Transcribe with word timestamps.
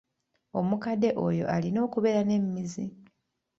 Omukadde 0.59 1.09
oyo 1.25 1.45
alina 1.55 1.79
okubeera 1.87 2.21
n'emmizi. 2.25 2.85